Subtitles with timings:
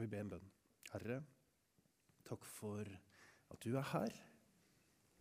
[0.00, 0.52] skal vi be en bønn.
[0.94, 1.16] Herre,
[2.24, 2.88] takk for
[3.52, 4.14] at du er her.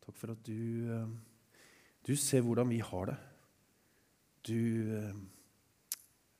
[0.06, 1.10] Takk for at du, eh,
[2.08, 3.16] du ser hvordan vi har det.
[4.48, 4.62] Du
[4.96, 5.18] eh,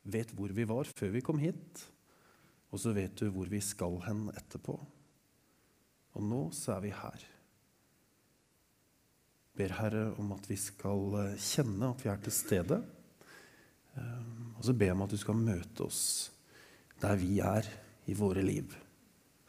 [0.08, 1.82] vet hvor vi var før vi kom hit,
[2.72, 4.78] og så vet du hvor vi skal hen etterpå.
[6.16, 7.28] Og nå så er vi her.
[9.60, 12.80] Ber Herre om at vi skal eh, kjenne at vi er til stede.
[14.00, 16.02] Og så ber jeg om at du skal møte oss
[17.02, 17.68] der vi er
[18.10, 18.74] i våre liv.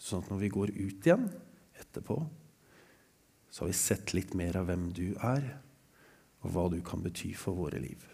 [0.01, 1.27] Sånn at når vi går ut igjen
[1.81, 2.21] etterpå,
[3.51, 5.47] så har vi sett litt mer av hvem du er,
[6.41, 8.05] og hva du kan bety for våre liv.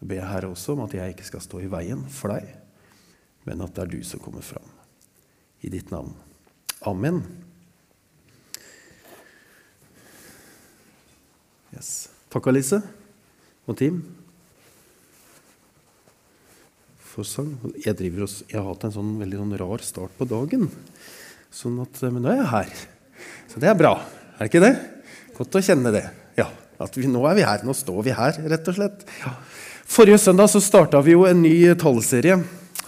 [0.00, 2.50] Jeg ber Herre også om at jeg ikke skal stå i veien for deg,
[3.48, 4.66] men at det er du som kommer fram.
[5.64, 6.12] I ditt navn.
[6.84, 7.22] Amen.
[11.72, 12.10] Yes.
[12.30, 12.82] Takk, Alice
[13.64, 14.02] og Team
[17.14, 17.52] for sang.
[17.78, 20.66] Jeg, driver og, jeg har hatt en sånn veldig sånn rar start på dagen.
[21.54, 22.72] Sånn at, men nå er jeg her.
[23.52, 23.94] Så det er bra.
[24.34, 24.74] Er det ikke det?
[25.36, 26.04] Godt å kjenne det.
[26.38, 26.48] Ja,
[26.82, 27.62] at vi, Nå er vi her.
[27.66, 29.06] Nå står vi her, rett og slett.
[29.22, 29.36] Ja.
[29.94, 32.40] Forrige søndag så starta vi jo en ny taleserie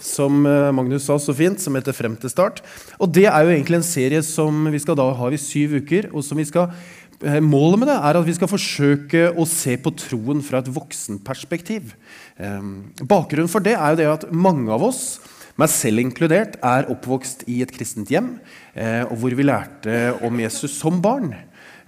[0.03, 2.61] som eh, Magnus sa så fint, som heter Frem til start.
[2.99, 6.11] Og Det er jo egentlig en serie som vi skal da ha i syv uker,
[6.11, 6.71] og som vi skal
[7.06, 10.69] Eh, målet med det er at vi skal forsøke å se på troen fra et
[10.69, 11.95] voksenperspektiv.
[12.37, 15.19] Ehm, bakgrunnen for det er jo det at mange av oss,
[15.57, 18.35] meg selv inkludert, er oppvokst i et kristent hjem,
[18.75, 21.33] eh, og hvor vi lærte om Jesus som barn.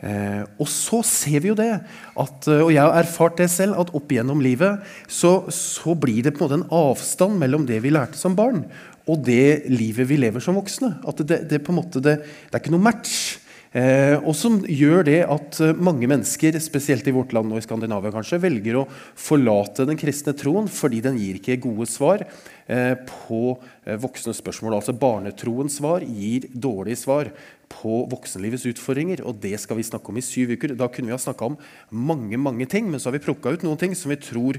[0.01, 3.93] Eh, og så ser vi jo det, at, og jeg har erfart det selv, at
[3.93, 7.91] opp gjennom livet så, så blir det på en måte en avstand mellom det vi
[7.93, 8.63] lærte som barn,
[9.05, 10.95] og det livet vi lever som voksne.
[11.05, 12.17] At det, det, på en måte, det,
[12.49, 13.37] det er ikke noe match.
[13.69, 17.65] Eh, og som gjør det at eh, mange mennesker, spesielt i vårt land og i
[17.65, 22.95] Skandinavia, kanskje, velger å forlate den kristne troen fordi den gir ikke gode svar eh,
[22.97, 23.59] på
[24.01, 24.79] voksne spørsmål.
[24.79, 27.29] Altså Barnetroens svar gir dårlige svar
[27.69, 29.21] på voksenlivets utfordringer.
[29.21, 30.73] og Det skal vi snakke om i syv uker.
[30.77, 31.59] Da kunne vi ha snakka om
[31.93, 34.57] mange mange ting, men så har vi plukka ut noen ting som vi tror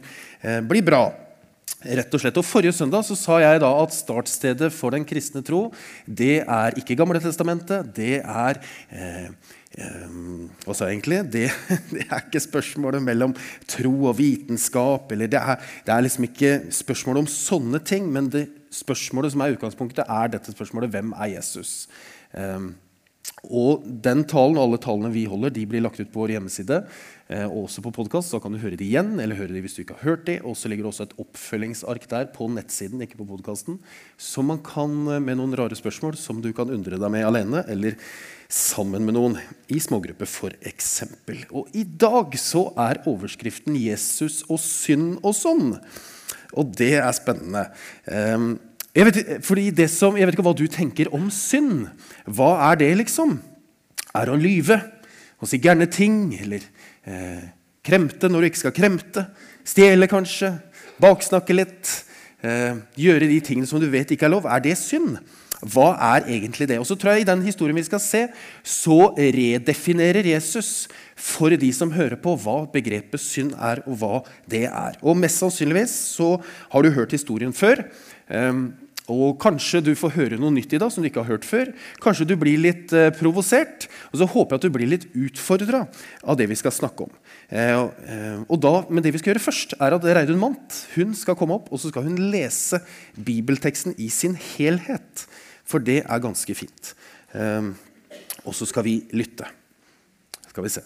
[0.70, 1.08] blir bra.
[1.80, 2.36] Rett og slett.
[2.36, 5.68] Og Forrige søndag så sa jeg da at startstedet for den kristne tro
[6.04, 7.88] det er ikke Gamle testamentet.
[7.96, 8.60] Det er
[8.92, 9.30] eh,
[9.78, 10.18] eh,
[10.66, 11.22] Hva sa jeg egentlig?
[11.32, 11.46] Det,
[11.94, 13.32] det, er ikke spørsmålet mellom
[13.70, 15.12] tro og vitenskap.
[15.12, 19.42] eller Det er, det er liksom ikke spørsmålet om sånne ting, men det spørsmålet som
[19.42, 21.88] er utgangspunktet, er dette spørsmålet hvem er Jesus?
[22.36, 22.70] Eh,
[23.48, 26.82] og den talen alle talene vi holder, de blir lagt ut på vår hjemmeside.
[27.30, 28.34] Eh, og også på podkast.
[28.34, 30.36] Da kan du høre de igjen, eller høre de hvis du ikke har hørt de.
[30.44, 33.78] Og så ligger det også et oppfølgingsark der på nettsiden, ikke på podkasten,
[34.20, 37.64] som man kan eh, med noen rare spørsmål som du kan undre deg med alene,
[37.70, 37.96] eller
[38.50, 39.36] sammen med noen
[39.70, 40.90] i smågrupper, f.eks.
[41.54, 45.76] Og i dag så er overskriften 'Jesus og synd og sånn'.
[46.58, 47.68] Og det er spennende.
[48.10, 48.58] Um,
[48.90, 51.86] jeg vet, som, jeg vet ikke hva du tenker om synd.
[52.26, 53.36] Hva er det, liksom?
[54.10, 54.80] Er det å lyve?
[55.38, 56.24] Å si gærne ting?
[56.42, 56.64] Eller
[57.06, 57.44] eh,
[57.86, 59.28] kremte når du ikke skal kremte?
[59.62, 60.56] Stjele, kanskje?
[61.00, 61.92] Baksnakke litt?
[62.42, 64.50] Eh, gjøre de tingene som du vet ikke er lov?
[64.50, 65.20] Er det synd?
[65.60, 66.78] Hva er egentlig det?
[66.80, 68.22] Og så tror jeg I den historien vi skal se,
[68.64, 70.88] så redefinerer Jesus
[71.20, 74.96] for de som hører på, hva begrepet synd er, og hva det er.
[75.04, 76.38] Og Mest sannsynligvis så
[76.72, 77.84] har du hørt historien før.
[78.30, 78.70] Um,
[79.10, 81.72] og Kanskje du får høre noe nytt i dag som du ikke har hørt før.
[82.02, 83.88] Kanskje du blir litt uh, provosert.
[84.12, 85.82] Og så håper jeg at du blir litt utfordra
[86.22, 87.16] av det vi skal snakke om.
[87.50, 91.16] Uh, uh, og da, men det vi skal gjøre først, er at Reidun Mant hun
[91.18, 92.82] skal komme opp og så skal hun lese
[93.18, 95.26] bibelteksten i sin helhet.
[95.66, 96.94] For det er ganske fint.
[98.42, 99.46] og så skal vi lytte.
[100.50, 100.82] Skal vi se.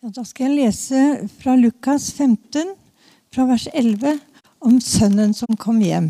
[0.00, 1.00] Ja, da skal jeg lese
[1.42, 2.70] fra Lukas 15,
[3.28, 4.14] fra vers 11,
[4.64, 6.06] om sønnen som kom hjem.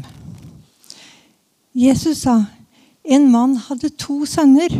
[1.74, 2.36] Jesus sa,
[3.02, 4.76] en mann hadde to sønner.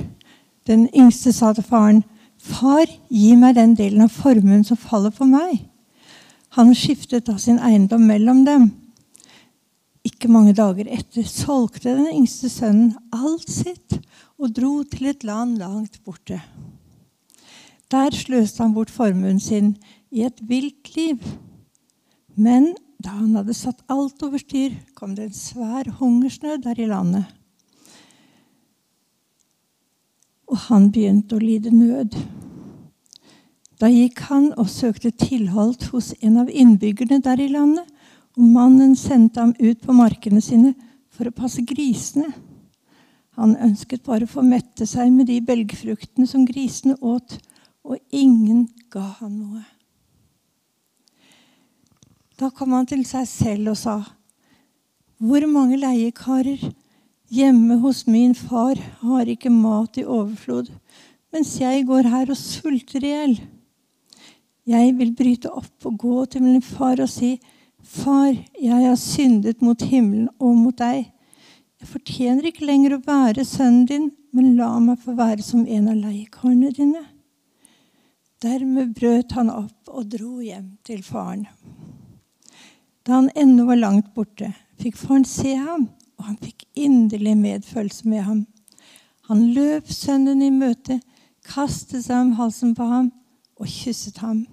[0.71, 2.05] Den yngste sa til faren,
[2.39, 5.67] 'Far, gi meg den delen av formuen som faller for meg.'
[6.55, 8.71] Han skiftet da sin eiendom mellom dem.
[10.07, 13.99] Ikke mange dager etter solgte den yngste sønnen alt sitt
[14.39, 16.39] og dro til et land langt borte.
[17.91, 19.75] Der sløste han bort formuen sin
[20.11, 21.19] i et vilt liv.
[22.37, 26.87] Men da han hadde satt alt over styr, kom det en svær hungersnød der i
[26.91, 27.25] landet.
[30.51, 32.15] Og han begynte å lide nød.
[33.81, 37.87] Da gikk han og søkte tilhold hos en av innbyggerne der i landet,
[38.37, 40.75] og mannen sendte ham ut på markene sine
[41.11, 42.29] for å passe grisene.
[43.41, 47.39] Han ønsket bare å få mette seg med de belgfruktene som grisene åt,
[47.85, 49.63] og ingen ga han noe.
[52.41, 53.97] Da kom han til seg selv og sa,
[55.21, 56.63] Hvor mange leiekarer
[57.29, 60.71] hjemme hos min far har ikke mat i overflod,
[61.33, 63.35] mens jeg går her og sulter i hjel?
[64.71, 67.39] Jeg vil bryte opp og gå til min far og si,
[67.81, 71.07] Far, jeg har syndet mot himmelen og mot deg.
[71.81, 75.89] Jeg fortjener ikke lenger å være sønnen din, men la meg få være som en
[75.89, 77.01] av leiekarene dine.
[78.41, 81.45] Dermed brøt han opp og dro hjem til faren.
[83.05, 88.09] Da han ennå var langt borte, fikk faren se ham, og han fikk inderlig medfølelse
[88.09, 88.41] med ham.
[89.29, 91.01] Han løp sønnen i møte,
[91.45, 93.11] kastet seg om halsen på ham
[93.61, 94.47] og kysset ham.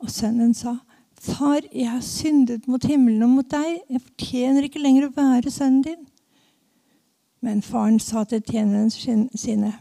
[0.00, 0.78] Og sønnen sa,
[1.20, 3.82] 'Far, jeg har syndet mot himmelen og mot deg.
[3.90, 6.06] Jeg fortjener ikke lenger å være sønnen din.'
[7.42, 9.72] Men faren sa til tjenerne sine,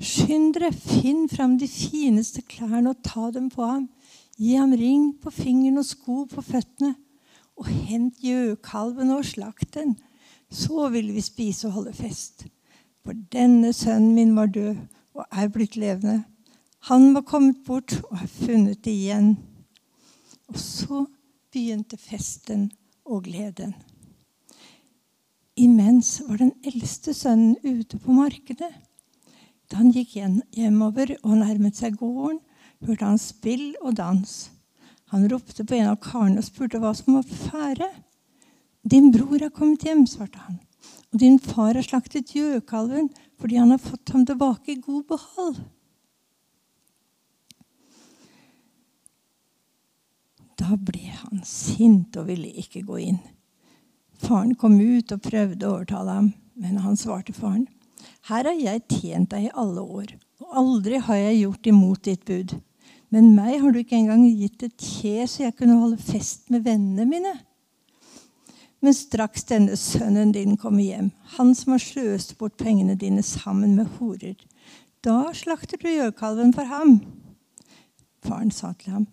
[0.00, 3.90] 'Skynd dere, finn fram de fineste klærne og ta dem på ham.'
[4.38, 6.96] 'Gi ham ring på fingeren og sko på føttene.'
[7.56, 9.98] 'Og hent gjøkalven og slakt den.
[10.50, 12.46] Så vil vi spise og holde fest.'
[13.04, 14.76] For denne sønnen min var død
[15.14, 16.24] og er blitt levende.
[16.88, 19.38] Han var kommet bort og er funnet igjen.
[20.48, 21.06] Og så
[21.52, 22.70] begynte festen
[23.04, 23.74] og gleden.
[25.56, 28.72] Imens var den eldste sønnen ute på markedet.
[29.70, 32.40] Da han gikk hjemover og nærmet seg gården,
[32.86, 34.50] hørte han spill og dans.
[35.14, 37.88] Han ropte på en av karene og spurte hva som var på ferde.
[38.82, 40.60] 'Din bror er kommet hjem', svarte han.
[41.12, 45.60] 'Og din far har slaktet gjøkalven fordi han har fått ham tilbake i god behold.'
[50.58, 53.20] Da ble han sint og ville ikke gå inn.
[54.20, 57.66] Faren kom ut og prøvde å overtale ham, men han svarte faren.
[58.30, 62.24] Her har jeg tjent deg i alle år, og aldri har jeg gjort imot ditt
[62.28, 62.56] bud.
[63.10, 66.62] Men meg har du ikke engang gitt et kje så jeg kunne holde fest med
[66.66, 67.32] vennene mine.
[68.80, 73.74] Men straks denne sønnen din kommer hjem, han som har sløst bort pengene dine sammen
[73.76, 74.38] med horer,
[75.04, 76.98] da slakter du gjøkalven for ham.
[78.24, 79.06] Faren sa til ham,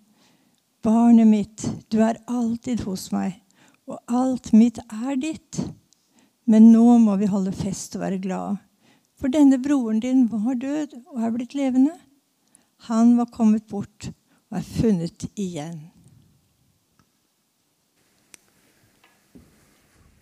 [0.83, 3.39] Barnet mitt, du er alltid hos meg,
[3.87, 5.59] og alt mitt er ditt.
[6.47, 8.59] Men nå må vi holde fest og være glade.
[9.17, 11.95] For denne broren din var død og er blitt levende.
[12.85, 14.11] Han var kommet bort
[14.51, 15.79] og er funnet igjen.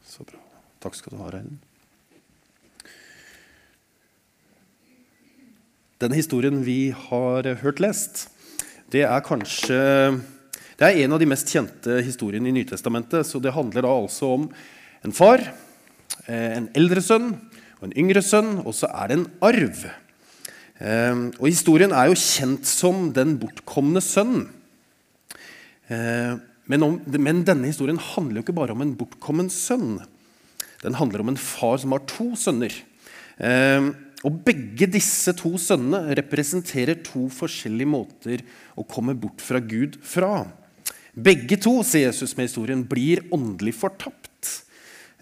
[0.06, 0.39] Så bra.
[0.80, 1.59] Takk skal du ha, Reinen.
[6.00, 8.30] Denne historien vi har hørt lest,
[8.91, 9.80] det er kanskje
[10.75, 13.27] det er en av de mest kjente historiene i Nytestamentet.
[13.27, 14.50] så Det handler da altså om
[15.03, 15.39] en far,
[16.27, 17.31] eh, en eldre sønn
[17.88, 19.86] en yngre sønn, og så er det en arv.
[20.80, 24.48] Eh, og Historien er jo kjent som den bortkomne sønnen.
[25.88, 26.36] Eh,
[26.66, 30.00] men, om, men denne historien handler jo ikke bare om en bortkommen sønn.
[30.82, 32.74] Den handler om en far som har to sønner.
[34.26, 38.42] Og Begge disse to sønnene representerer to forskjellige måter
[38.74, 40.48] å komme bort fra Gud fra.
[41.15, 44.25] Begge to, sier Jesus med historien, blir åndelig fortapt.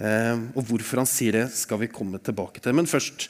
[0.04, 2.76] Eh, og hvorfor han sier det, skal vi komme tilbake til.
[2.76, 3.30] Men først,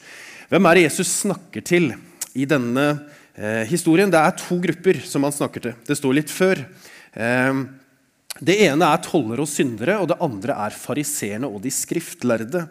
[0.50, 1.92] hvem er det Jesus snakker til
[2.34, 2.88] i denne
[3.36, 4.10] eh, historien?
[4.10, 5.78] Det er to grupper som han snakker til.
[5.86, 6.64] Det står litt før.
[7.14, 7.64] Eh,
[8.44, 12.64] det ene er tollere og syndere, og det andre er fariseerne og de skriftlærde.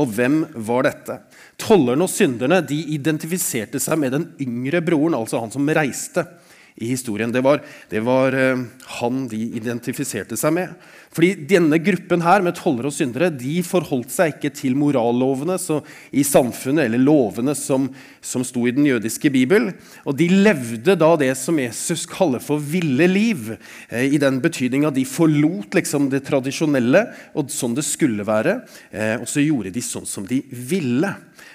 [0.00, 1.18] Og hvem var dette?
[1.60, 6.24] Tollerne og synderne de identifiserte seg med den yngre broren, altså han som reiste
[6.80, 7.32] i historien.
[7.32, 7.60] Det var,
[7.92, 8.64] det var uh,
[9.00, 10.74] han de identifiserte seg med.
[11.10, 15.56] Fordi denne gruppen her med tollere og syndere de forholdt seg ikke til morallovene
[16.14, 17.88] i samfunnet eller lovene som,
[18.22, 19.72] som sto i den jødiske bibel.
[20.06, 23.56] Og de levde da det som Jesus kaller for ville liv.
[23.90, 28.60] Eh, I den betydning at de forlot liksom det tradisjonelle og sånn det skulle være.
[28.94, 31.10] Eh, og så gjorde de sånn som de ville.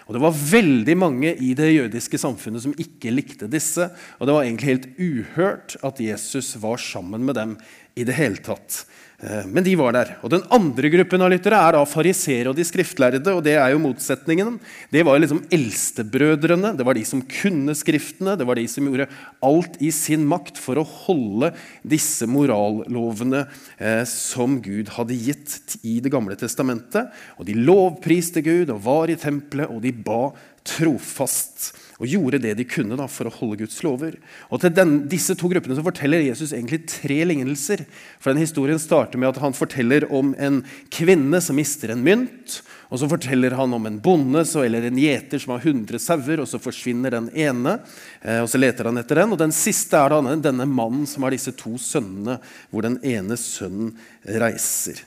[0.06, 3.88] Og Det var veldig mange i det jødiske samfunnet som ikke likte disse.
[4.20, 7.56] Og det var egentlig helt uhørt at Jesus var sammen med dem
[7.98, 8.84] i det hele tatt.
[9.20, 10.16] Eh, men de var der.
[10.24, 13.24] Og Den andre gruppen av lyttere er da fariseere og de skriftlærde.
[13.32, 14.60] og Det er jo motsetningen.
[14.92, 16.76] Det var liksom eldstebrødrene.
[16.76, 18.38] Det var de som kunne Skriftene.
[18.38, 19.08] Det var de som gjorde
[19.42, 21.54] alt i sin makt for å holde
[21.84, 23.48] disse morallovene
[23.80, 27.12] eh, som Gud hadde gitt i Det gamle testamentet.
[27.40, 30.34] Og De lovpriste Gud og var i tempelet, og de ba
[30.66, 34.18] trofast og gjorde det de kunne da, for å holde Guds lover.
[34.52, 37.86] Og Til den, disse to gruppene så forteller Jesus egentlig tre lignelser.
[38.20, 40.60] For den Historien starter med at han forteller om en
[40.92, 42.60] kvinne som mister en mynt.
[42.92, 46.52] og Så forteller han om en bonde eller en gjeter som har 100 sauer, og
[46.52, 47.80] så forsvinner den ene.
[48.22, 49.32] Eh, og Så leter han etter den.
[49.32, 53.40] Og Den siste er da denne mannen som har disse to sønnene, hvor den ene
[53.40, 53.96] sønnen
[54.28, 55.00] reiser.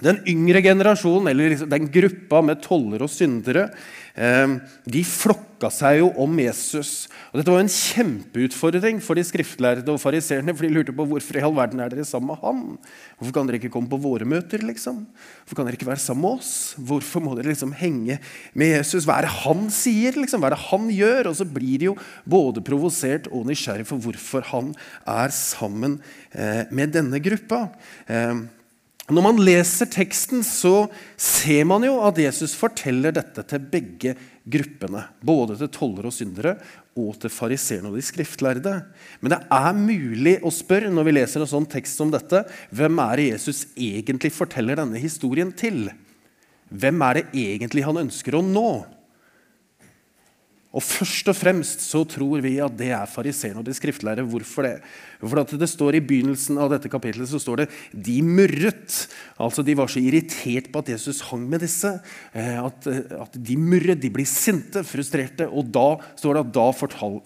[0.00, 3.70] Den yngre generasjonen, eller liksom den gruppa med toller og syndere,
[4.16, 7.06] de flokka seg jo om Jesus.
[7.30, 10.54] Og Dette var en kjempeutfordring for de skriftlærde og fariseerne.
[10.56, 12.62] For de lurte på hvorfor i all verden er dere sammen med han?
[13.18, 14.64] Hvorfor kan dere ikke komme på våre møter?
[14.64, 15.02] liksom?
[15.44, 16.54] Hvorfor kan dere ikke være sammen med oss?
[16.80, 18.16] Hvorfor må dere liksom henge
[18.56, 19.04] med Jesus?
[19.04, 20.16] Hva er det han sier?
[20.16, 20.40] liksom?
[20.40, 21.30] Hva er det han gjør?
[21.32, 24.72] Og så blir de jo både provosert og nysgjerrig for hvorfor han
[25.04, 26.00] er sammen
[26.32, 27.66] eh, med denne gruppa.
[28.08, 28.46] Eh,
[29.14, 35.04] når man leser teksten, så ser man jo at Jesus forteller dette til begge gruppene.
[35.22, 36.56] Både til tollere og syndere
[36.98, 38.72] og til fariseerne og de skriftlærde.
[39.20, 42.42] Men det er mulig å spørre når vi leser en sånn tekst som dette,
[42.74, 45.86] hvem er det Jesus egentlig forteller denne historien til?
[46.74, 48.70] Hvem er det egentlig han ønsker å nå?
[50.76, 54.26] Og Først og fremst så tror vi at det er fariseerne og de skriftlærere.
[54.28, 54.74] Hvorfor det?
[55.22, 58.98] For det står I begynnelsen av dette kapitlet så står det de murret.
[59.40, 61.94] Altså De var så irritert på at Jesus hang med disse.
[62.36, 65.48] Eh, at, at de murret, de blir sinte, frustrerte.
[65.48, 65.86] Og da
[66.20, 66.68] står det at da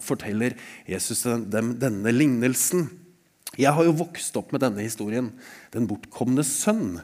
[0.07, 0.55] forteller
[0.87, 2.87] Jesus dem denne lignelsen.
[3.59, 5.27] Jeg har jo vokst opp med denne historien.
[5.75, 7.01] Den bortkomne sønn.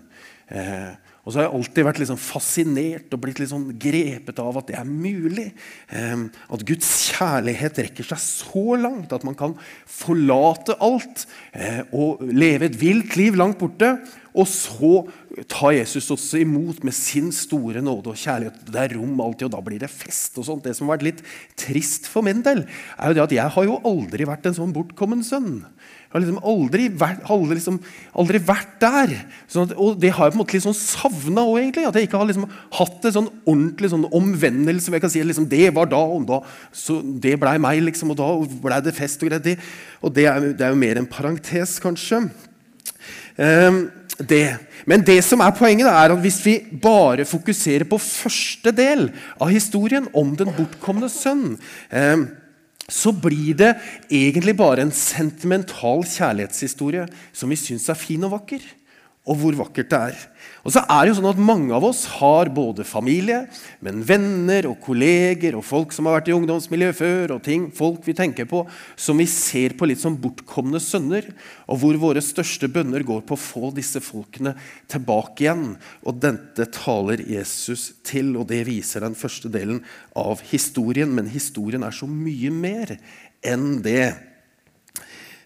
[0.48, 0.96] Eh,
[1.28, 4.78] og så har jeg alltid vært liksom fascinert og blitt liksom grepet av at det
[4.80, 5.50] er mulig.
[5.92, 9.58] Eh, at Guds kjærlighet rekker seg så langt at man kan
[9.92, 13.92] forlate alt eh, og leve et vilt liv langt borte.
[14.38, 14.94] Og så
[15.52, 18.64] tar Jesus også imot med sin store nåde og kjærlighet.
[18.72, 20.38] Det er rom alltid, og da blir det fest.
[20.40, 20.64] og sånt.
[20.64, 21.24] Det som har vært litt
[21.60, 22.64] trist for min del,
[22.96, 25.66] er jo det at jeg har jo aldri vært en sånn bortkommen sønn.
[26.08, 27.78] Jeg har liksom aldri vært, aldri, liksom,
[28.16, 29.14] aldri vært der.
[29.52, 31.84] Sånn at, og det har jeg på en måte litt sånn savna òg, egentlig.
[31.90, 32.46] At jeg ikke har liksom
[32.78, 36.40] hatt en sånn ordentlig sånn omvendelse jeg kan si liksom, det var da, og da
[36.72, 38.30] så det blei meg, liksom, og da
[38.64, 39.68] blei det fest og greit.
[40.00, 42.24] Og det er, det er, jo mer en parentes, kanskje.
[43.36, 43.84] Um,
[44.32, 44.46] det.
[44.88, 49.52] Men det som er poenget er at hvis vi bare fokuserer på første del av
[49.52, 51.58] historien om den bortkomne sønn
[51.92, 52.28] um,
[52.88, 53.74] så blir det
[54.08, 58.64] egentlig bare en sentimental kjærlighetshistorie som vi syns er fin og vakker.
[59.28, 60.20] Og hvor vakkert det er.
[60.68, 63.42] Og så er det jo sånn at Mange av oss har både familie,
[63.84, 68.04] men venner og kolleger og folk som har vært i ungdomsmiljøet før, og ting, folk
[68.08, 68.66] vi tenker på,
[69.00, 71.30] som vi ser på litt som bortkomne sønner.
[71.72, 74.58] Og hvor våre største bønner går på å få disse folkene
[74.92, 75.70] tilbake igjen.
[76.08, 79.84] Og dette taler Jesus til, og det viser den første delen
[80.20, 81.16] av historien.
[81.16, 82.98] Men historien er så mye mer
[83.46, 84.10] enn det.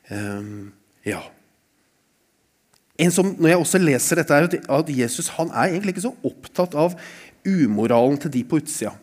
[0.10, 0.72] Um,
[1.06, 1.22] ja.
[3.02, 6.16] En som, når jeg også leser dette, er at Jesus han er egentlig ikke så
[6.28, 6.94] opptatt av
[7.48, 8.94] umoralen til de på utsida.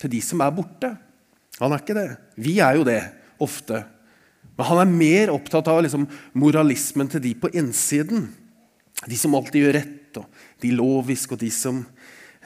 [0.00, 0.92] Til de som er borte.
[1.60, 2.06] Han er ikke det.
[2.40, 3.00] Vi er jo det
[3.42, 3.82] ofte.
[4.56, 6.06] Men han er mer opptatt av liksom,
[6.38, 8.30] moralismen til de på innsiden.
[9.08, 10.26] De som alltid gjør rett, og
[10.62, 11.82] de loviske, og de som,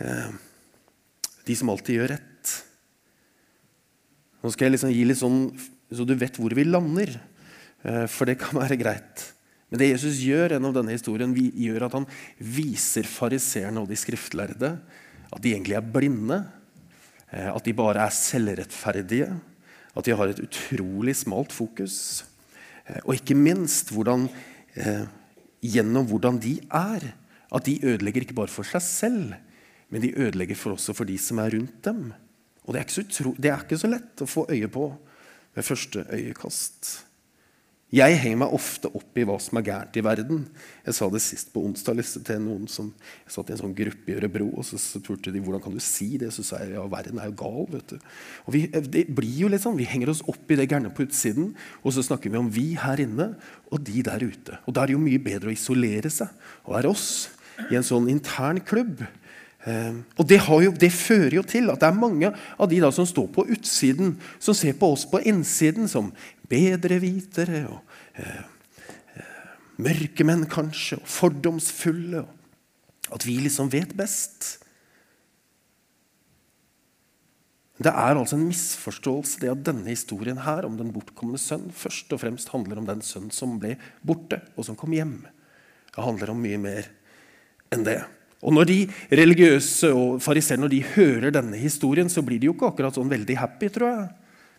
[0.01, 0.35] eh,
[1.47, 2.53] de som alltid gjør rett.
[4.43, 5.41] Nå skal jeg liksom gi litt sånn,
[5.91, 7.19] så du vet hvor vi lander,
[7.85, 9.33] eh, for det kan være greit.
[9.77, 12.07] Men det Jesus gjør gjennom denne historien, gjør at han
[12.41, 14.71] viser fariseerne og de skriftlærde
[15.29, 16.39] at de egentlig er blinde.
[17.29, 19.29] Eh, at de bare er selvrettferdige.
[19.93, 22.25] At de har et utrolig smalt fokus.
[22.89, 24.31] Eh, og ikke minst hvordan,
[24.81, 25.05] eh,
[25.61, 27.13] gjennom hvordan de er.
[27.53, 29.35] At de ødelegger ikke bare for seg selv,
[29.91, 32.15] men de ødelegger for også for de som er rundt dem.
[32.65, 34.89] Og det er ikke så, det er ikke så lett å få øye på
[35.53, 37.06] ved første øyekast.
[37.95, 40.41] Jeg henger meg ofte opp i hva som er gærent i verden.
[40.83, 44.11] Jeg sa det sist på onsdag til noen som jeg satt i en sånn gruppe
[44.11, 44.49] i Ørebro.
[44.59, 46.33] og Så spurte de hvordan kan du si det.
[46.35, 47.69] Så sa jeg ja, verden er jo gal.
[47.77, 48.09] vet du.
[48.49, 51.07] Og vi, det blir jo litt sånn, vi henger oss opp i det gærne på
[51.07, 51.53] utsiden,
[51.85, 53.37] og så snakker vi om vi her inne
[53.71, 54.59] og de der ute.
[54.67, 56.35] Og Da er det jo mye bedre å isolere seg
[56.67, 57.07] og være oss
[57.71, 59.07] i en sånn intern klubb.
[59.67, 62.93] Um, og det, jo, det, fører jo til at det er mange av de da
[62.95, 66.13] som står på utsiden, som ser på oss på innsiden som
[66.51, 68.45] bedre vitere og eh,
[69.17, 72.25] eh, mørkemenn kanskje, og fordomsfulle.
[73.15, 74.57] At vi liksom vet best.
[77.77, 82.13] Det er altså en misforståelse det at denne historien her om den bortkomne sønn først
[82.17, 83.75] og fremst handler om den sønn som ble
[84.07, 85.19] borte, og som kom hjem.
[85.93, 86.89] Det handler om mye mer
[87.73, 88.01] enn det.
[88.47, 88.79] Og Når de
[89.11, 93.71] religiøse og fariseerne hører denne historien, så blir de jo ikke akkurat sånn veldig happy,
[93.73, 94.09] tror jeg.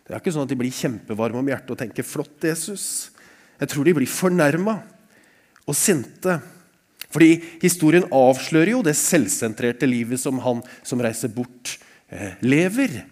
[0.08, 3.10] Det er ikke sånn at de blir kjempevarme om hjertet og tenker 'flott, Jesus'.
[3.60, 4.82] Jeg tror de blir fornærma
[5.66, 6.40] og sinte.
[7.10, 13.04] Fordi historien avslører jo det selvsentrerte livet som han som reiser bort, Eh, lever.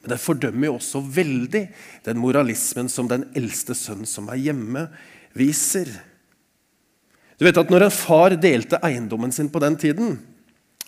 [0.00, 1.66] Men det fordømmer jo også veldig
[2.06, 4.86] den moralismen som den eldste sønnen som er hjemme,
[5.36, 5.88] viser.
[7.36, 10.18] Du vet at Når en far delte eiendommen sin på den tiden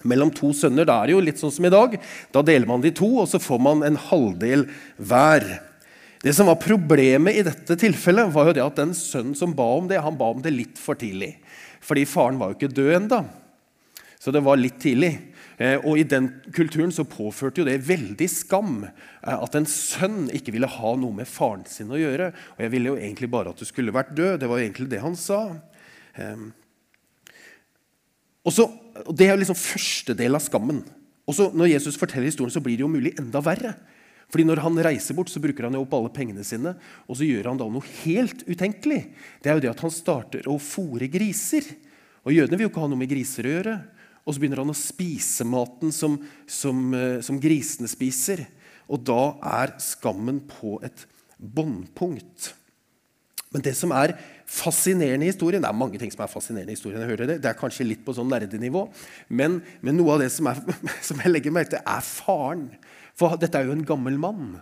[0.05, 1.97] mellom to sønner, da er det jo litt sånn som i dag.
[2.35, 4.67] Da deler man de to, og så får man en halvdel
[4.99, 5.47] hver.
[6.23, 9.67] Det som var Problemet i dette tilfellet var jo det at den sønnen som ba
[9.79, 11.37] om det, han ba om det litt for tidlig.
[11.87, 13.25] Fordi faren var jo ikke død ennå.
[14.19, 15.13] Så det var litt tidlig.
[15.57, 20.27] Eh, og I den kulturen så påførte jo det veldig skam eh, at en sønn
[20.35, 22.33] ikke ville ha noe med faren sin å gjøre.
[22.57, 24.41] Og jeg ville jo egentlig bare at du skulle vært død.
[24.43, 25.41] Det var jo egentlig det han sa.
[26.21, 26.51] Ehm,
[28.43, 28.67] og, så,
[29.05, 30.81] og Det er jo liksom første del av skammen.
[31.27, 33.75] Og så Når Jesus forteller historien, så blir det jo mulig enda verre.
[34.31, 36.77] Fordi Når han reiser bort, så bruker han jo opp alle pengene sine.
[37.09, 39.03] Og så gjør han da noe helt utenkelig.
[39.43, 41.67] Det er jo det at han starter å fòre griser.
[42.27, 43.77] Og Jødene vil jo ikke ha noe med griser å gjøre.
[44.27, 46.19] Og så begynner han å spise maten som,
[46.51, 48.47] som, eh, som grisene spiser.
[48.91, 51.07] Og da er skammen på et
[51.39, 52.53] båndpunkt.
[53.55, 56.77] Men det som er fascinerende i historien Det er mange ting som er fascinerende i
[56.77, 57.01] historien.
[57.01, 58.87] jeg hører Det Det er kanskje litt på sånn nerdenivå.
[59.29, 60.61] Men, men noe av det som, er,
[61.09, 62.71] som jeg legger merke til, er faren.
[63.17, 64.59] For dette er jo en gammel mann.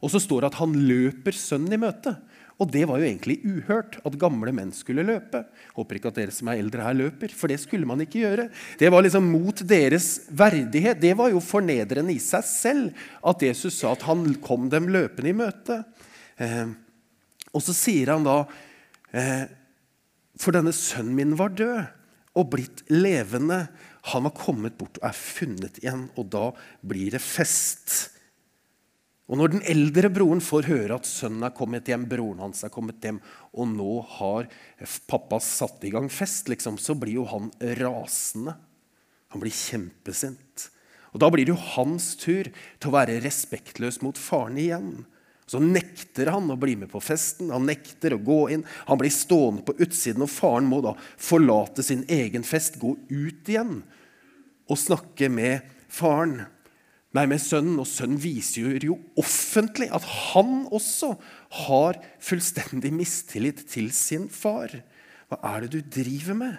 [0.00, 2.14] Og så står det at han løper sønnen i møte.
[2.60, 5.42] Og det var jo egentlig uhørt at gamle menn skulle løpe.
[5.76, 8.50] Håper ikke at dere som er eldre her, løper, for det skulle man ikke gjøre.
[8.80, 11.00] Det var liksom mot deres verdighet.
[11.00, 15.32] Det var jo fornedrende i seg selv at Jesus sa at han kom dem løpende
[15.32, 15.80] i møte.
[16.36, 16.68] Eh,
[17.54, 18.42] og så sier han da
[19.16, 19.48] eh,
[20.40, 21.96] For denne sønnen min var død
[22.38, 23.64] og blitt levende.
[24.14, 26.46] Han var kommet bort og er funnet igjen, og da
[26.86, 28.12] blir det fest.
[29.30, 32.72] Og når den eldre broren får høre at sønnen er kommet hjem, broren hans er
[32.74, 33.20] kommet hjem,
[33.54, 34.48] og nå har
[35.10, 37.50] pappa satt i gang fest, liksom, så blir jo han
[37.82, 38.56] rasende.
[39.30, 40.70] Han blir kjempesint.
[41.14, 44.90] Og Da blir det jo hans tur til å være respektløs mot faren igjen.
[45.50, 48.62] Så nekter han å bli med på festen, han nekter å gå inn.
[48.86, 53.50] Han blir stående på utsiden, og faren må da forlate sin egen fest, gå ut
[53.50, 53.80] igjen
[54.70, 56.44] og snakke med faren.
[57.18, 61.16] Nei, med sønnen, og sønnen viser jo offentlig at han også
[61.66, 64.70] har fullstendig mistillit til sin far.
[65.26, 66.54] Hva er det du driver med?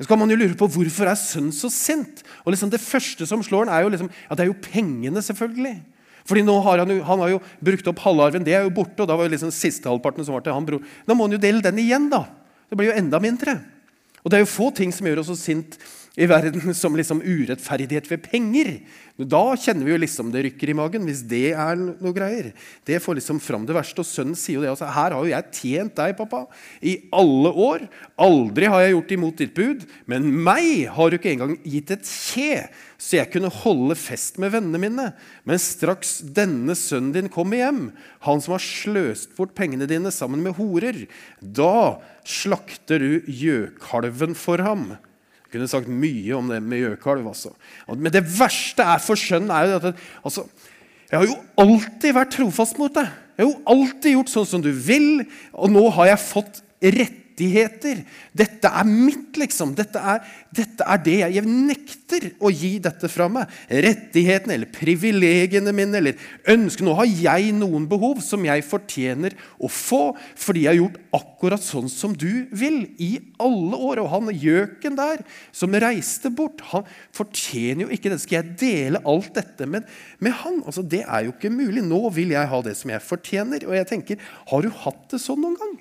[0.00, 2.22] Så kan man jo lure på Hvorfor er sønnen så sint?
[2.46, 5.20] Og liksom Det første som slår ham, er jo liksom, at det er jo pengene,
[5.20, 5.76] selvfølgelig.
[6.28, 8.98] Fordi nå har han, jo, han har jo brukt opp halvarven, det er jo borte.
[9.02, 10.84] og da var jo liksom siste halvparten som var til han bror.
[11.06, 12.24] Da må han jo dele den igjen, da.
[12.70, 13.56] Det blir jo enda mindre.
[14.20, 15.78] Og det er jo få ting som gjør oss så sint
[16.20, 18.74] i verden som liksom urettferdighet ved penger.
[19.20, 22.50] Da kjenner vi jo liksom det rykker i magen, hvis det er noe greier.
[22.88, 24.00] Det får liksom fram det verste.
[24.00, 24.70] Og sønnen sier jo det.
[24.72, 26.44] Altså, her har jo jeg tjent deg, pappa,
[26.80, 27.84] i alle år.
[28.20, 29.84] Aldri har jeg gjort imot ditt bud.
[30.10, 32.64] Men meg har du ikke engang gitt et kje,
[33.00, 35.10] så jeg kunne holde fest med vennene mine.
[35.48, 37.84] Men straks denne sønnen din kommer hjem,
[38.24, 41.06] han som har sløst bort pengene dine sammen med horer,
[41.40, 44.92] da slakter du gjøkalven for ham.
[45.50, 47.26] Jeg kunne sagt mye om det med gjøkalv.
[47.26, 47.50] Altså.
[47.90, 49.88] Men det verste er for skjønn er jo at
[50.22, 50.44] altså,
[51.10, 53.08] Jeg har jo alltid vært trofast mot deg.
[53.34, 56.60] Jeg har jo alltid gjort sånn som du vil, og nå har jeg fått
[56.94, 58.04] rett rettigheter.
[58.36, 59.74] Dette er mitt, liksom.
[59.76, 60.20] Dette er,
[60.54, 63.50] dette er det jeg, jeg nekter å gi dette fra meg.
[63.68, 66.90] Rettighetene eller privilegiene mine eller ønskene.
[66.90, 71.64] Nå har jeg noen behov som jeg fortjener å få fordi jeg har gjort akkurat
[71.64, 74.02] sånn som du vil i alle år.
[74.04, 78.20] Og han gjøken der som reiste bort, han fortjener jo ikke det.
[78.22, 79.86] Skal jeg dele alt dette med,
[80.20, 80.62] med han?
[80.66, 81.84] Altså, Det er jo ikke mulig.
[81.86, 83.64] Nå vil jeg ha det som jeg fortjener.
[83.68, 85.78] Og jeg tenker, har du hatt det sånn noen gang?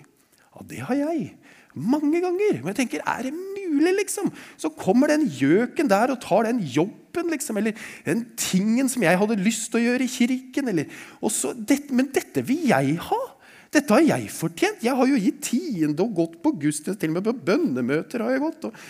[0.50, 1.30] Ja, det har jeg.
[1.78, 2.62] Mange ganger.
[2.64, 4.32] Men jeg tenker, er det mulig, liksom?
[4.58, 7.60] Så kommer den gjøken der og tar den jobben, liksom.
[7.62, 7.78] Eller
[8.08, 10.72] den tingen som jeg hadde lyst til å gjøre i kirken.
[10.74, 10.90] Eller,
[11.30, 13.22] så, det, men dette vil jeg ha.
[13.70, 14.82] Dette har jeg fortjent.
[14.86, 17.04] Jeg har jo gitt tiende og gått på gudstjeneste.
[17.04, 18.70] Til og med på bønnemøter har jeg gått.
[18.72, 18.86] Og,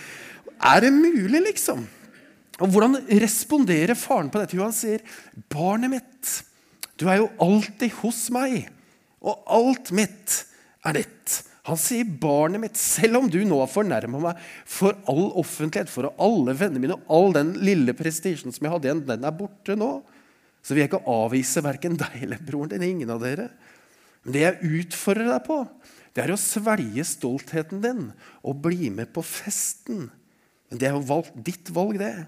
[0.70, 1.84] er det mulig, liksom?
[2.60, 4.56] Og Hvordan responderer faren på dette?
[4.56, 5.00] Jo, han sier,
[5.48, 6.32] 'Barnet mitt,
[7.00, 8.68] du er jo alltid hos meg,
[9.20, 10.44] og alt mitt
[10.84, 15.28] er ditt.' Han sier, 'Barnet mitt, selv om du nå har fornærma meg for all
[15.40, 19.28] offentlighet, for alle vennene mine, og all den lille prestisjen som jeg hadde igjen, den
[19.28, 20.00] er borte nå.'
[20.60, 23.48] Så vil jeg ikke avvise verken deg eller broren din, ingen av dere.
[24.24, 25.62] Men det jeg utfordrer deg på,
[26.12, 28.02] det er å svelge stoltheten din
[28.44, 30.10] og bli med på festen.
[30.68, 32.26] Men det er jo valgt, ditt valg, det.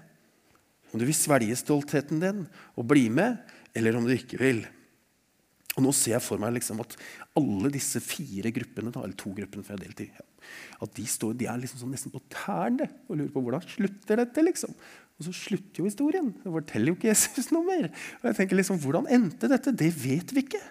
[0.91, 3.37] Om du vil svelge stoltheten din og bli med,
[3.77, 4.63] eller om du ikke vil.
[5.73, 6.97] Og Nå ser jeg for meg liksom at
[7.39, 10.09] alle disse fire gruppene, eller to gruppene for jeg delt i,
[10.83, 14.21] at de, står, de er liksom sånn nesten på tærne og lurer på hvordan slutter
[14.21, 14.45] dette.
[14.45, 14.75] liksom.
[15.17, 16.31] Og så slutter jo historien.
[16.43, 17.89] Det forteller jo ikke Jesus noe mer.
[18.21, 19.73] Og jeg tenker liksom, Hvordan endte dette?
[19.73, 20.61] Det vet vi ikke.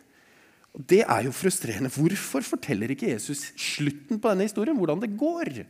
[0.77, 1.93] Og Det er jo frustrerende.
[1.93, 4.79] Hvorfor forteller ikke Jesus slutten på denne historien?
[4.79, 5.63] Hvordan det går?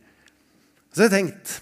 [0.93, 1.59] Så jeg har tenkt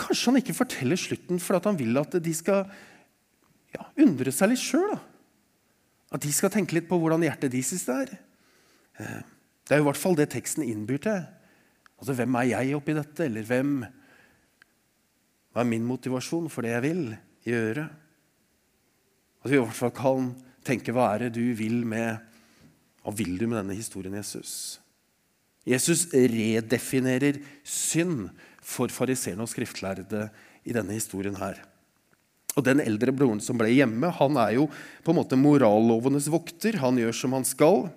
[0.00, 2.62] Kanskje han ikke forteller slutten fordi han vil at de skal
[3.74, 4.94] ja, undre seg litt sjøl.
[6.10, 8.14] At de skal tenke litt på hvordan hjertet de det er.
[8.98, 9.20] Eh,
[9.68, 11.22] det er i hvert fall det teksten innbyr til.
[12.00, 13.24] Altså, Hvem er jeg oppi dette?
[13.24, 13.84] Eller hvem
[15.50, 17.04] Hva er min motivasjon for det jeg vil
[17.46, 17.88] gjøre?
[19.42, 20.30] At vi i hvert fall kan
[20.66, 22.18] tenke hva er det du vil med
[23.00, 24.80] Hva vil du med denne historien, Jesus?
[25.64, 28.28] Jesus redefinerer synd
[28.60, 30.26] for fariseerne og skriftlærde
[30.64, 31.62] i denne historien her.
[32.58, 34.66] Og Den eldre broren som ble hjemme, han er jo
[35.04, 36.80] på en måte morallovenes vokter.
[36.82, 37.88] Han gjør som han skal.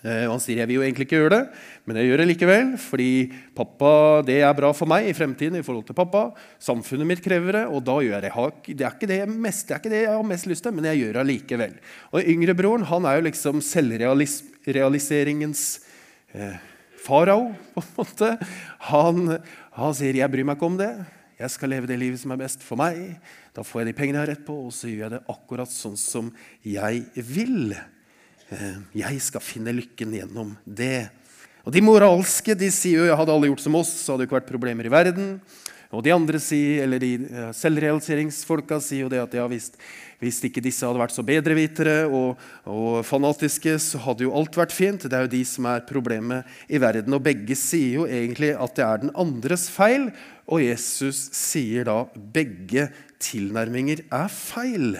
[0.00, 1.44] Eh, og Han sier jeg vil jo egentlig ikke gjøre det,
[1.88, 2.68] men jeg gjør det likevel.
[2.80, 3.10] Fordi
[3.56, 3.90] pappa,
[4.26, 6.22] det er bra for meg i fremtiden i forhold til pappa.
[6.62, 8.32] Samfunnet mitt krever det, og da gjør jeg det.
[8.72, 11.00] Det er ikke det, mest, det, ikke det jeg har mest lyst til, men jeg
[11.02, 11.74] gjør det likevel.
[12.12, 15.62] Og yngrebroren yngre broren han er jo liksom selvrealiseringens
[16.34, 16.56] eh,
[17.00, 17.42] farao,
[17.74, 18.28] på en måte.
[18.90, 19.16] Han,
[19.76, 21.19] han sier 'jeg bryr meg ikke om det'.
[21.40, 23.14] Jeg skal leve det livet som er best for meg.
[23.56, 25.72] Da får jeg de pengene jeg har rett på, og så gjør jeg det akkurat
[25.72, 26.28] sånn som
[26.66, 27.72] jeg vil.
[28.52, 31.08] Eh, jeg skal finne lykken gjennom det.
[31.64, 34.40] Og De moralske de sier jo hadde alle gjort som oss, så hadde det ikke
[34.40, 35.34] vært problemer i verden.
[35.90, 37.16] Og de andre sier, eller de
[37.58, 39.72] selvrealiseringsfolka sier jo det at ja, hvis,
[40.22, 44.74] hvis ikke disse hadde vært så bedrevitere og, og fanatiske, så hadde jo alt vært
[44.74, 45.02] fint.
[45.02, 47.18] Det er jo de som er problemet i verden.
[47.18, 50.12] Og begge sier jo egentlig at det er den andres feil.
[50.46, 52.86] Og Jesus sier da begge
[53.18, 54.94] tilnærminger er feil.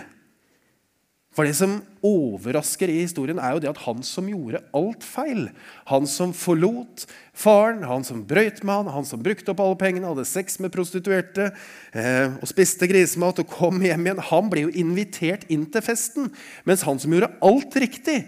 [1.30, 5.44] For det som overrasker i historien, er jo det at han som gjorde alt feil,
[5.86, 7.04] han som forlot
[7.38, 10.72] faren, han som brøyt med han, han som brukte opp alle pengene, hadde sex med
[10.74, 11.52] prostituerte
[11.94, 16.32] eh, og spiste grisemat og kom hjem igjen, han ble jo invitert inn til festen.
[16.66, 18.24] Mens han som gjorde alt riktig,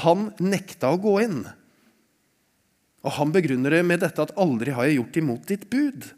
[0.00, 1.42] han nekta å gå inn.
[3.04, 6.08] Og han begrunner det med dette at 'aldri har jeg gjort imot ditt bud'.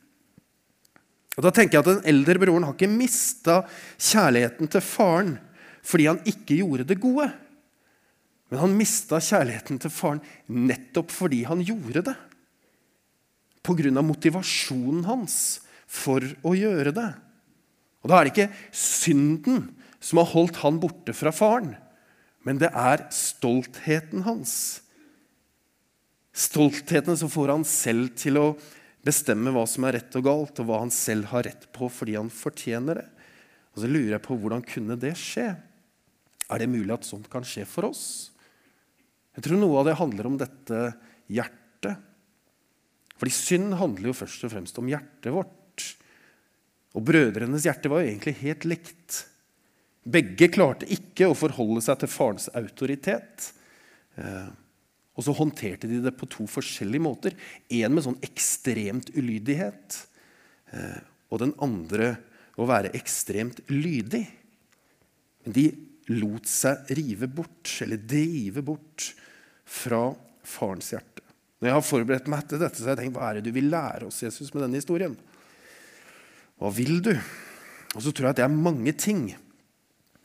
[1.35, 3.61] Og da tenker jeg at Den eldre broren har ikke mista
[3.98, 5.37] kjærligheten til faren
[5.86, 7.28] fordi han ikke gjorde det gode.
[8.48, 12.16] Men han mista kjærligheten til faren nettopp fordi han gjorde det.
[13.64, 14.00] Pga.
[14.00, 17.10] motivasjonen hans for å gjøre det.
[18.02, 21.74] Og Da er det ikke synden som har holdt han borte fra faren,
[22.46, 24.80] men det er stoltheten hans.
[26.32, 28.46] Stoltheten som får han selv til å
[29.04, 32.14] bestemme hva som er rett og galt, og hva han selv har rett på fordi
[32.16, 33.08] han fortjener det.
[33.74, 35.50] Og så lurer jeg på hvordan kunne det skje?
[36.48, 38.04] Er det mulig at sånt kan skje for oss?
[39.37, 40.82] Jeg tror noe av det handler om dette
[41.30, 41.98] hjertet.
[43.18, 45.84] Fordi synd handler jo først og fremst om hjertet vårt.
[46.96, 49.18] Og brødrenes hjerte var jo egentlig helt likt.
[50.08, 53.50] Begge klarte ikke å forholde seg til farens autoritet.
[54.18, 54.48] Eh,
[55.18, 57.37] og så håndterte de det på to forskjellige måter.
[57.74, 59.98] En med sånn ekstremt ulydighet,
[60.72, 62.14] eh, og den andre
[62.58, 64.24] å være ekstremt lydig.
[65.44, 65.66] Men de
[66.14, 69.12] lot seg rive bort, eller drive bort,
[69.68, 70.06] fra
[70.48, 71.24] farens hjerte.
[71.58, 73.56] Når jeg har forberedt meg til dette, så har jeg tenkt hva er det du
[73.56, 75.16] vil lære oss Jesus, med denne historien?
[76.58, 77.12] Hva vil du?
[77.96, 79.22] Og så tror jeg at det er mange ting.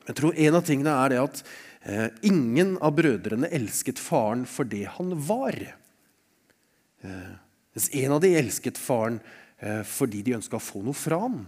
[0.08, 1.42] Jeg tror En av tingene er det at
[1.88, 5.58] eh, ingen av brødrene elsket faren for det han var.
[7.04, 7.34] Eh,
[7.74, 9.20] mens en av de elsket faren
[9.60, 11.44] eh, fordi de ønska å få noe fra ham.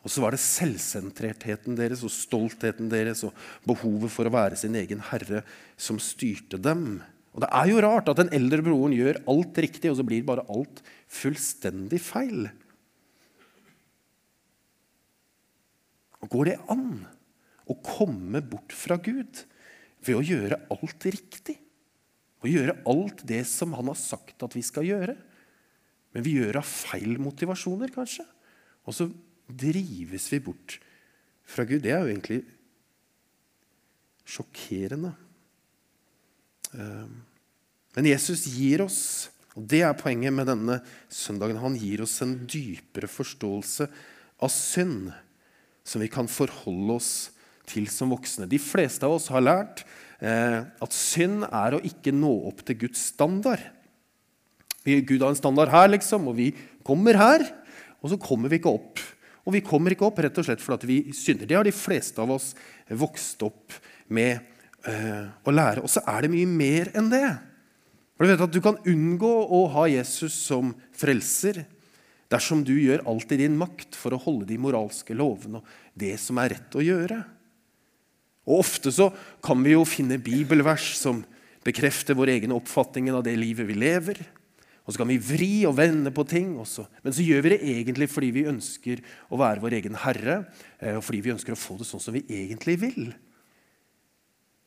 [0.00, 3.36] Og så var det selvsentrertheten deres og stoltheten deres og
[3.68, 5.42] behovet for å være sin egen herre
[5.76, 7.02] som styrte dem.
[7.36, 10.26] Og Det er jo rart at den eldre broren gjør alt riktig, og så blir
[10.26, 12.48] bare alt fullstendig feil.
[16.24, 17.04] Og Går det an
[17.70, 19.44] å komme bort fra Gud
[20.00, 21.60] ved å gjøre alt riktig?
[22.40, 25.14] Å gjøre alt det som han har sagt at vi skal gjøre?
[26.16, 28.24] Men vi gjør av feil motivasjoner, kanskje?
[28.88, 29.06] Og så
[29.58, 30.78] drives vi bort
[31.50, 31.82] fra Gud.
[31.84, 32.40] Det er jo egentlig
[34.30, 35.12] sjokkerende.
[36.76, 37.10] Eh,
[37.96, 39.02] men Jesus gir oss,
[39.58, 40.78] og det er poenget med denne
[41.10, 43.88] søndagen, han gir oss en dypere forståelse
[44.40, 45.10] av synd
[45.86, 47.12] som vi kan forholde oss
[47.70, 48.48] til som voksne.
[48.50, 49.82] De fleste av oss har lært
[50.22, 53.62] eh, at synd er å ikke nå opp til Guds standard.
[54.84, 56.50] Gud har en standard her, liksom, og vi
[56.86, 57.44] kommer her,
[58.00, 59.02] og så kommer vi ikke opp.
[59.50, 61.48] Og vi kommer ikke opp rett og slett fordi vi synder.
[61.50, 62.52] Det har de fleste av oss
[62.86, 63.74] vokst opp
[64.14, 64.38] med
[64.86, 65.82] øh, å lære.
[65.82, 67.26] Og så er det mye mer enn det.
[68.14, 71.64] For Du vet at du kan unngå å ha Jesus som frelser
[72.30, 76.14] dersom du gjør alt i din makt for å holde de moralske lovene og det
[76.22, 77.18] som er rett å gjøre.
[78.46, 79.10] Og Ofte så
[79.42, 81.24] kan vi jo finne bibelvers som
[81.66, 84.22] bekrefter vår egen oppfatning av det livet vi lever.
[84.90, 86.82] Og så kan vi vri og vende på ting, også.
[87.04, 90.40] men så gjør vi det egentlig fordi vi ønsker å være vår egen herre,
[90.80, 93.12] eh, og fordi vi ønsker å få det sånn som vi egentlig vil.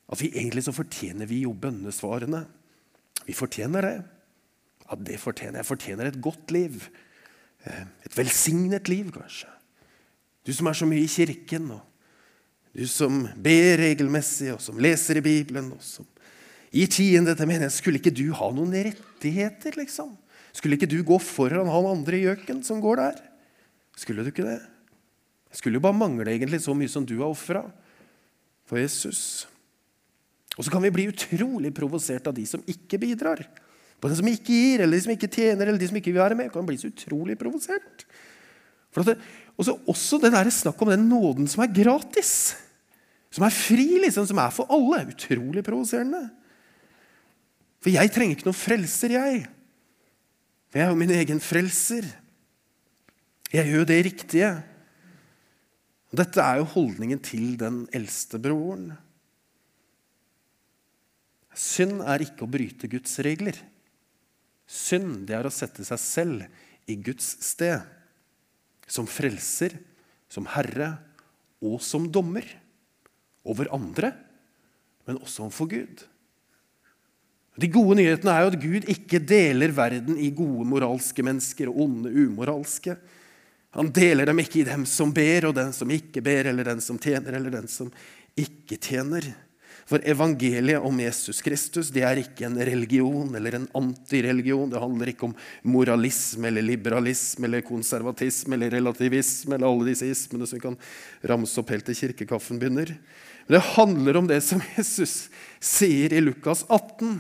[0.08, 2.40] At vi egentlig så fortjener vi jo bønnesvarene.
[3.28, 3.98] Vi fortjener det.
[4.86, 5.66] Ja, det fortjener jeg.
[5.66, 6.88] Jeg fortjener et godt liv.
[7.68, 9.52] Eh, et velsignet liv, kanskje.
[10.48, 11.84] Du som er så mye i kirken, og
[12.80, 16.08] du som ber regelmessig, og som leser i Bibelen, og som
[16.74, 17.76] gir tiende til menigheten.
[17.76, 20.16] Skulle ikke du ha noen rettigheter, liksom?
[20.54, 23.24] Skulle ikke du gå foran han andre i gjøken som går der?
[23.98, 24.60] Skulle du ikke det?
[25.54, 27.68] Det skulle jo bare mangle egentlig så mye som du har ofra
[28.70, 29.46] for Jesus.
[30.58, 33.42] Og så kan vi bli utrolig provosert av de som ikke bidrar.
[34.02, 36.22] På den som ikke gir, eller de som ikke tjener, eller de som ikke vil
[36.22, 36.52] være med.
[36.54, 38.06] kan bli så utrolig provosert.
[38.94, 42.56] Og så også det der snakk om den nåden som er gratis.
[43.34, 45.08] Som er fri, liksom, som er for alle.
[45.14, 46.28] Utrolig provoserende.
[47.84, 49.40] For jeg trenger ikke noen frelser, jeg.
[50.74, 52.08] Jeg er jo min egen frelser.
[53.52, 54.52] Jeg gjør jo det riktige.
[56.14, 58.94] Og dette er jo holdningen til den eldste broren.
[61.54, 63.60] Synd er ikke å bryte Guds regler.
[64.64, 67.84] Synd det er å sette seg selv i Guds sted.
[68.88, 69.76] Som frelser,
[70.32, 70.96] som herre
[71.60, 72.48] og som dommer.
[73.44, 74.14] Over andre,
[75.04, 76.08] men også overfor Gud.
[77.60, 81.84] De gode nyhetene er jo at Gud ikke deler verden i gode moralske mennesker og
[81.86, 82.96] onde umoralske.
[83.78, 86.82] Han deler dem ikke i dem som ber, og den som ikke ber, eller den
[86.82, 87.90] som tjener, eller den som
[88.38, 89.32] ikke tjener.
[89.90, 94.70] For evangeliet om Jesus Kristus det er ikke en religion eller en antireligion.
[94.72, 95.36] Det handler ikke om
[95.68, 100.80] moralisme eller liberalisme eller konservatisme eller relativisme eller alle disse ismene som kan
[101.28, 102.96] ramse opp helt til kirkekaffen begynner.
[103.44, 105.28] Men det handler om det som Jesus
[105.60, 107.20] sier i Lukas 18.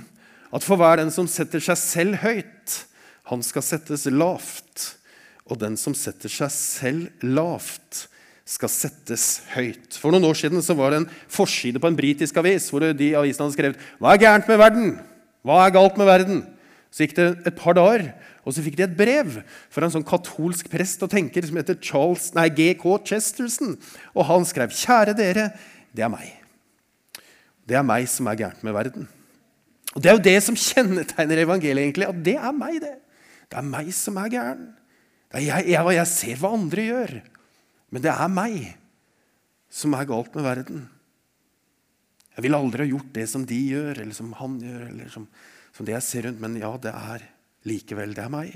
[0.54, 2.84] At for hver den som setter seg selv høyt,
[3.32, 4.94] han skal settes lavt.
[5.50, 8.06] Og den som setter seg selv lavt,
[8.46, 9.96] skal settes høyt.
[9.96, 13.48] For noen år siden var det en forside på en britisk avis hvor de avisene
[13.48, 15.00] hadde skrevet 'Hva er gærent med verden?'
[15.44, 16.44] 'Hva er galt med verden?'
[16.92, 18.14] Så gikk det et par dager,
[18.46, 21.80] og så fikk de et brev fra en sånn katolsk prest og tenker som heter
[21.82, 22.84] Charles, nei, G.K.
[23.02, 23.80] Chesterton.
[24.14, 25.58] Og han skrev 'Kjære dere,
[25.96, 26.38] det er meg'.
[27.66, 29.08] Det er meg som er gærent med verden.
[29.94, 32.80] Og Det er jo det som kjennetegner evangeliet, egentlig, at det er meg.
[32.82, 32.96] Det
[33.50, 34.66] Det er meg som er gæren.
[35.30, 37.14] Det er jeg, jeg, jeg ser hva andre gjør.
[37.94, 38.58] Men det er meg
[39.70, 40.84] som er galt med verden.
[42.34, 45.28] Jeg ville aldri ha gjort det som de gjør, eller som han gjør, eller som,
[45.74, 46.42] som det jeg ser rundt.
[46.42, 47.26] Men ja, det er
[47.70, 48.56] likevel det er meg.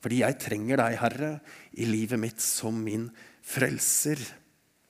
[0.00, 1.30] Fordi jeg trenger deg, Herre,
[1.76, 3.10] i livet mitt som min
[3.44, 4.22] frelser.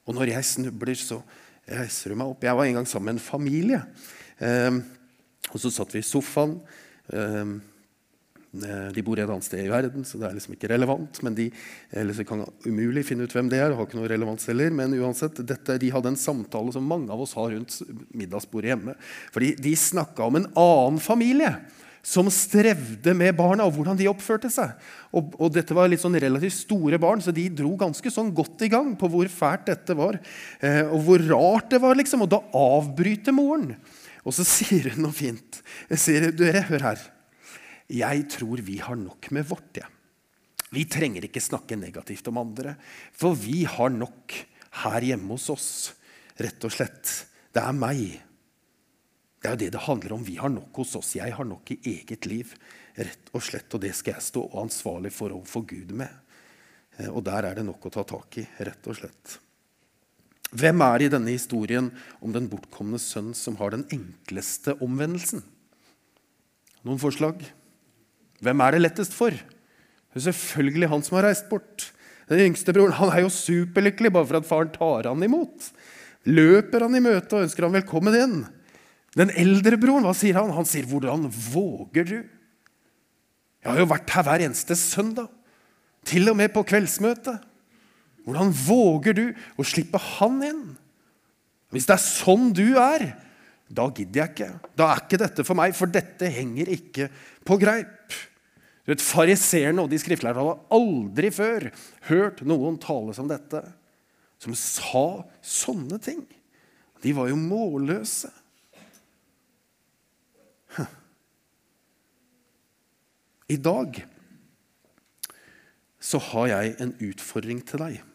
[0.06, 1.18] Og når jeg snubler, så
[1.66, 2.46] reiser du meg opp.
[2.46, 3.82] Jeg var en gang sammen med en familie.
[4.38, 4.78] Eh,
[5.50, 6.58] og så satt vi i sofaen.
[7.12, 7.58] Eh,
[8.50, 11.22] Eh, de bor et annet sted i verden, så det er liksom ikke relevant.
[11.22, 11.50] men De
[12.26, 13.74] kan umulig finne ut hvem det er.
[13.74, 17.20] har ikke noe relevans heller, Men uansett, dette, de hadde en samtale som mange av
[17.20, 17.82] oss har rundt
[18.12, 18.96] middagsbordet hjemme.
[19.30, 21.60] Fordi De snakka om en annen familie
[22.02, 24.72] som strevde med barna og hvordan de oppførte seg.
[25.12, 28.62] Og, og, dette var litt sånn relativt store barn, så de dro ganske sånn godt
[28.62, 30.18] i gang på hvor fælt dette var.
[30.60, 31.94] Eh, og hvor rart det var.
[31.94, 33.76] liksom, Og da avbryter moren.
[34.26, 35.62] Og så sier hun noe fint.
[35.90, 37.06] Jeg sier, dere, hør her.
[37.90, 39.80] Jeg tror vi har nok med vårt.
[39.80, 39.88] Ja.
[40.70, 42.76] Vi trenger ikke snakke negativt om andre,
[43.16, 44.36] for vi har nok
[44.84, 45.70] her hjemme hos oss.
[46.38, 47.10] Rett og slett.
[47.50, 48.04] Det er meg.
[49.40, 50.24] Det er jo det det handler om.
[50.24, 51.16] Vi har nok hos oss.
[51.18, 52.54] Jeg har nok i eget liv.
[52.94, 56.10] Rett og slett, Og det skal jeg stå ansvarlig for overfor Gud med.
[56.98, 59.38] Eh, og der er det nok å ta tak i, rett og slett.
[60.50, 65.44] Hvem er det i denne historien om den bortkomne sønn som har den enkleste omvendelsen?
[66.82, 67.44] Noen forslag?
[68.42, 69.30] Hvem er det lettest for?
[69.30, 71.90] Det er selvfølgelig han som har reist bort.
[72.30, 75.70] Den yngste broren han er jo superlykkelig bare for at faren tar han imot.
[76.26, 78.40] Løper han i møte og ønsker han velkommen inn.
[79.18, 80.52] Den eldre broren, hva sier han?
[80.54, 82.28] Han sier, 'Hvordan våger du?'
[83.60, 85.28] Jeg har jo vært her hver eneste søndag,
[86.04, 87.42] til og med på kveldsmøtet.
[88.26, 89.26] Hvordan våger du
[89.58, 90.64] å slippe han inn?
[91.70, 93.12] Hvis det er sånn du er,
[93.70, 94.50] da gidder jeg ikke.
[94.78, 97.06] Da er ikke dette for meg, for dette henger ikke
[97.46, 98.16] på greip.
[98.82, 101.68] Du vet, Fariseerne og de skriftlærde hadde aldri før
[102.08, 103.62] hørt noen tale som dette,
[104.42, 106.24] som sa sånne ting.
[107.04, 108.32] De var jo målløse.
[113.50, 114.02] I dag
[116.00, 118.09] så har jeg en utfordring til deg.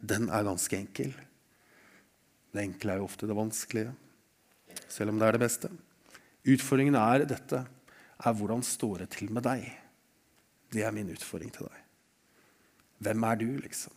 [0.00, 1.12] Den er ganske enkel.
[2.50, 3.92] Det enkle er jo ofte det vanskelige,
[4.90, 5.70] selv om det er det beste.
[6.48, 7.60] Utfordringen er dette
[8.20, 9.64] er hvordan står det til med deg?
[10.72, 11.86] Det er min utfordring til deg.
[13.00, 13.94] Hvem er du, liksom?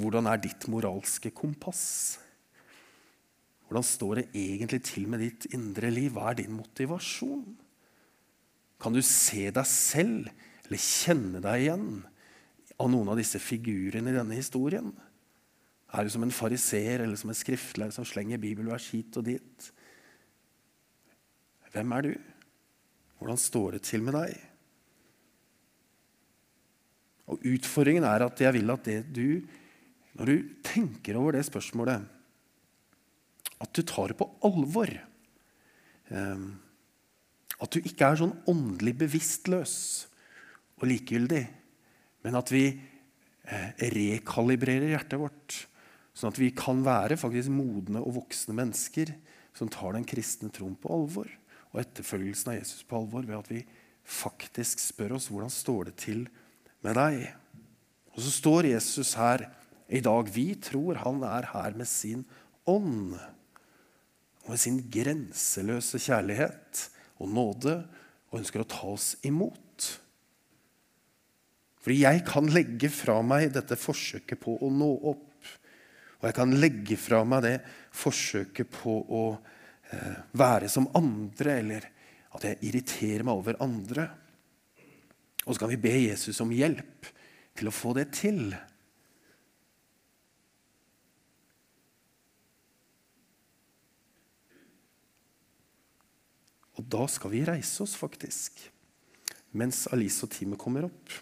[0.00, 1.84] Hvordan er ditt moralske kompass?
[3.68, 6.12] Hvordan står det egentlig til med ditt indre liv?
[6.12, 7.44] Hva er din motivasjon?
[8.82, 10.28] Kan du se deg selv
[10.66, 11.88] eller kjenne deg igjen
[12.82, 14.90] av noen av disse figurene i denne historien?
[15.92, 19.68] Er du som en fariseer eller som en skriftlærer som slenger bibelvers hit og dit?
[21.72, 22.12] Hvem er du?
[23.20, 24.32] Hvordan står det til med deg?
[27.32, 29.44] Og Utfordringen er at jeg vil at det du,
[30.18, 32.02] når du tenker over det spørsmålet,
[33.62, 34.90] at du tar det på alvor.
[36.10, 36.48] Um,
[37.62, 39.74] at du ikke er sånn åndelig bevisstløs
[40.80, 41.44] og likegyldig,
[42.22, 45.58] men at vi eh, rekalibrerer hjertet vårt,
[46.14, 49.14] sånn at vi kan være faktisk modne og voksne mennesker
[49.56, 51.30] som tar den kristne troen på alvor
[51.72, 53.62] og etterfølgelsen av Jesus på alvor ved at vi
[54.08, 56.24] faktisk spør oss hvordan står det til
[56.84, 57.24] med deg.
[58.12, 59.46] Og så står Jesus her
[59.92, 60.28] i dag.
[60.34, 62.26] Vi tror han er her med sin
[62.68, 63.14] ånd
[64.42, 66.86] og med sin grenseløse kjærlighet
[67.22, 67.76] og nåde
[68.30, 69.61] og ønsker å ta oss imot.
[71.82, 75.28] Fordi jeg kan legge fra meg dette forsøket på å nå opp.
[76.20, 77.56] Og jeg kan legge fra meg det
[77.98, 79.22] forsøket på å
[79.90, 81.88] eh, være som andre, eller
[82.32, 84.06] at jeg irriterer meg over andre.
[85.42, 87.10] Og så kan vi be Jesus om hjelp
[87.58, 88.52] til å få det til.
[96.78, 98.62] Og da skal vi reise oss, faktisk,
[99.58, 101.18] mens Alice og teamet kommer opp.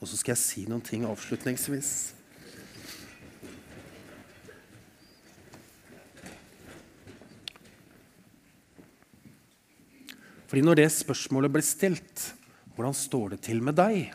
[0.00, 1.92] Og så skal jeg si noen ting avslutningsvis.
[10.46, 12.30] Fordi når det spørsmålet blir stilt,
[12.76, 14.12] hvordan står det til med deg?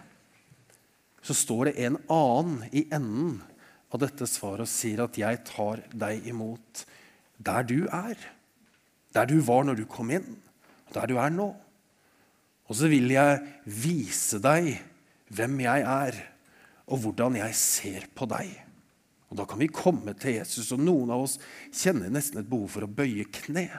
[1.22, 3.42] Så står det en annen i enden
[3.92, 6.86] av dette svaret og sier at 'jeg tar deg imot
[7.38, 8.30] der du er'.
[9.14, 10.38] Der du var når du kom inn,
[10.88, 11.56] og der du er nå.
[12.70, 14.80] Og så vil jeg vise deg
[15.32, 16.18] hvem jeg er,
[16.92, 18.52] og hvordan jeg ser på deg.
[19.32, 21.38] Og Da kan vi komme til Jesus, og noen av oss
[21.72, 23.70] kjenner nesten et behov for å bøye kne.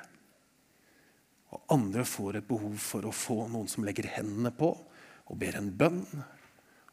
[1.52, 5.58] Og andre får et behov for å få noen som legger hendene på og ber
[5.58, 6.06] en bønn.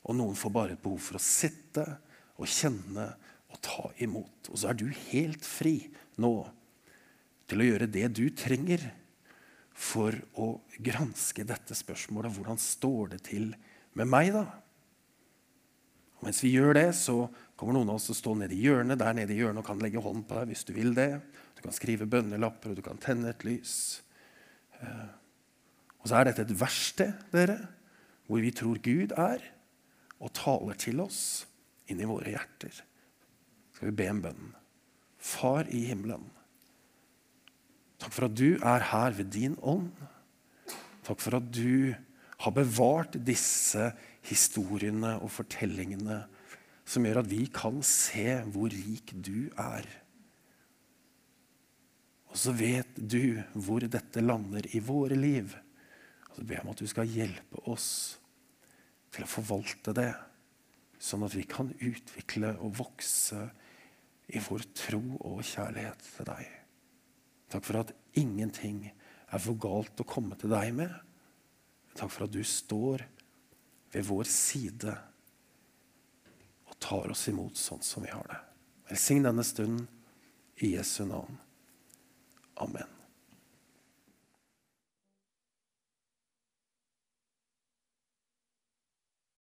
[0.03, 1.85] Og noen får bare et behov for å sitte
[2.35, 3.07] og kjenne
[3.49, 4.51] og ta imot.
[4.51, 5.77] Og så er du helt fri
[6.19, 6.33] nå
[7.49, 8.83] til å gjøre det du trenger
[9.79, 10.51] for å
[10.83, 12.35] granske dette spørsmålet.
[12.35, 13.53] Hvordan står det til
[13.99, 14.45] med meg, da?
[16.19, 18.63] Og mens vi gjør det, så kommer noen av oss til å stå nede i
[18.65, 21.11] hjørnet der nede i hjørnet og kan legge hånd på deg hvis du vil det.
[21.55, 23.73] Du kan skrive bønnelapper, og du kan tenne et lys.
[24.79, 25.07] Eh,
[25.99, 27.57] og så er dette et verksted, dere,
[28.27, 29.43] hvor vi tror Gud er
[30.19, 31.21] og taler til oss
[31.91, 32.83] inn i våre hjerter.
[33.75, 34.51] Skal vi be en bønn?
[35.19, 36.27] Far i himmelen.
[37.99, 39.91] Takk for at du er her ved din ånd.
[41.07, 41.95] Takk for at du
[42.39, 43.89] har bevart disse
[44.29, 46.21] historiene og fortellingene
[46.89, 49.87] som gjør at vi kan se hvor rik du er.
[52.29, 55.53] Og så vet du hvor dette lander i våre liv.
[56.29, 57.89] Og så ber jeg om at du skal hjelpe oss
[59.13, 60.11] til å forvalte det,
[61.01, 63.47] sånn at vi kan utvikle og vokse
[64.29, 66.49] i vår tro og kjærlighet til deg.
[67.49, 70.93] Takk for at ingenting er for galt å komme til deg med.
[71.99, 73.03] Takk for at du står
[73.91, 74.93] ved vår side
[76.69, 78.39] og tar oss imot sånn som vi har det.
[78.89, 79.83] Velsign denne stunden
[80.63, 81.35] i Jesu navn.
[82.63, 82.98] Amen.